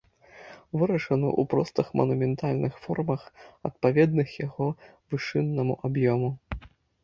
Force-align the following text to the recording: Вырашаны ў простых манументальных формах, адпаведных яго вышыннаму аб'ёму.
Вырашаны 0.83 1.27
ў 1.39 1.41
простых 1.51 1.91
манументальных 2.01 2.73
формах, 2.87 3.21
адпаведных 3.71 4.29
яго 4.47 4.67
вышыннаму 5.15 5.73
аб'ёму. 5.91 6.29